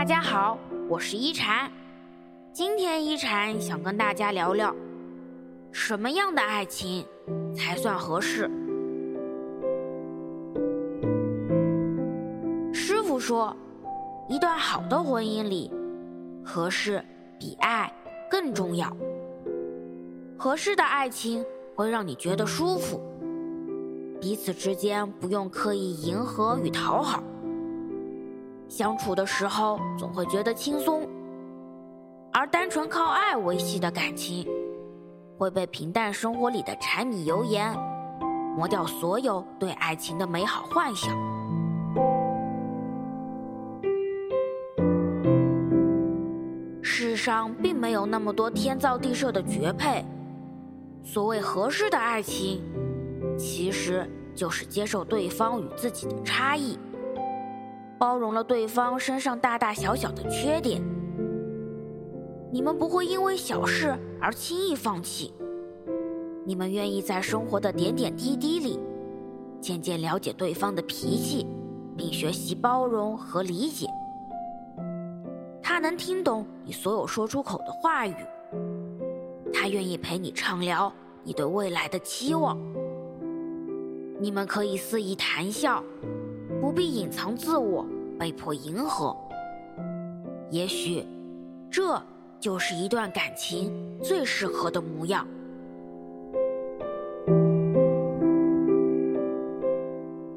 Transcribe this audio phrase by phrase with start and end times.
[0.00, 1.70] 大家好，我是一禅。
[2.54, 4.74] 今天一禅想跟大家聊聊，
[5.72, 7.04] 什么样的爱情
[7.54, 8.50] 才算合适？
[12.72, 13.54] 师傅说，
[14.26, 15.70] 一段好的婚姻里，
[16.42, 17.04] 合适
[17.38, 17.92] 比爱
[18.30, 18.96] 更重要。
[20.38, 21.44] 合适的爱情
[21.74, 23.02] 会让你觉得舒服，
[24.18, 27.22] 彼此之间不用刻意迎合与讨好。
[28.70, 31.04] 相处的时候总会觉得轻松，
[32.32, 34.46] 而单纯靠爱维系的感情，
[35.36, 37.76] 会被平淡生活里的柴米油盐
[38.56, 41.12] 磨掉所有对爱情的美好幻想。
[46.80, 50.04] 世上并没有那么多天造地设的绝配，
[51.02, 52.62] 所谓合适的爱情，
[53.36, 56.78] 其实就是接受对方与自己的差异。
[58.00, 60.82] 包容了对方身上大大小小的缺点，
[62.50, 65.34] 你们不会因为小事而轻易放弃。
[66.46, 68.80] 你们愿意在生活的点点滴滴里，
[69.60, 71.46] 渐渐了解对方的脾气，
[71.94, 73.86] 并学习包容和理解。
[75.62, 78.14] 他能听懂你所有说出口的话语，
[79.52, 80.90] 他愿意陪你畅聊
[81.22, 82.58] 你对未来的期望。
[84.18, 85.84] 你们可以肆意谈笑。
[86.60, 87.86] 不必隐藏自我，
[88.18, 89.16] 被迫迎合。
[90.50, 91.06] 也许，
[91.70, 92.00] 这
[92.38, 93.72] 就是一段感情
[94.02, 95.26] 最适合的模样。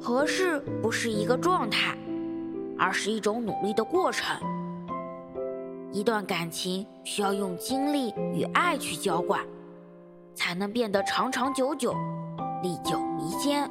[0.00, 1.96] 合适不是一个状态，
[2.78, 4.36] 而是一种努力的过程。
[5.92, 9.40] 一段感情需要用精力与爱去浇灌，
[10.34, 11.94] 才能变得长长久久，
[12.62, 13.70] 历久弥坚。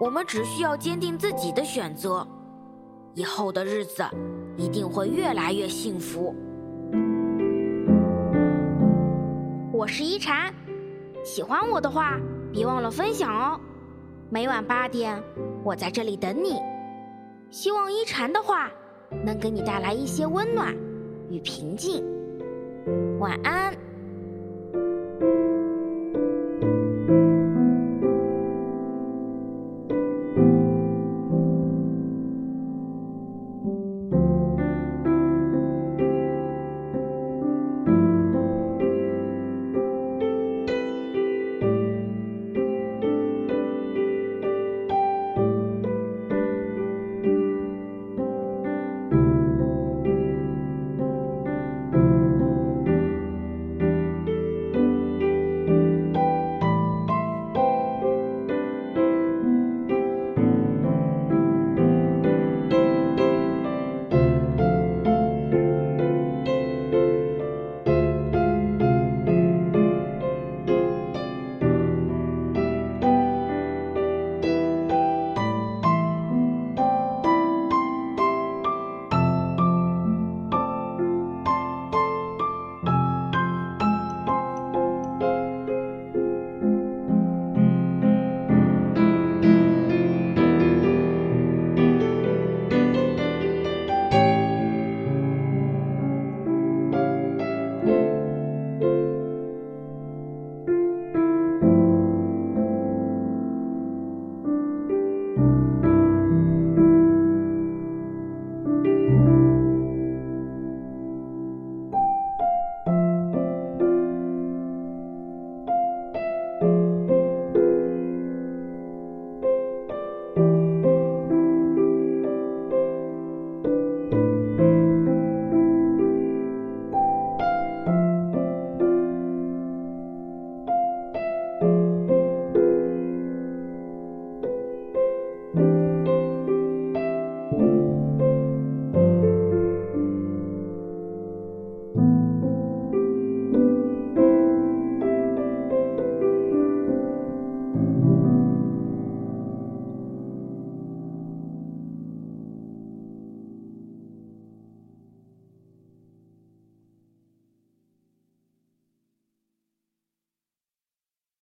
[0.00, 2.26] 我们只需要坚定自己的选择，
[3.14, 4.04] 以后的日子
[4.56, 6.34] 一定会越来越幸福。
[9.72, 10.52] 我是一禅，
[11.24, 12.18] 喜欢我的话
[12.52, 13.60] 别忘了分享哦。
[14.30, 15.22] 每晚八点，
[15.62, 16.58] 我在这里等你。
[17.50, 18.68] 希望一禅的话
[19.24, 20.74] 能给你带来一些温暖
[21.30, 22.04] 与平静。
[23.20, 23.72] 晚安。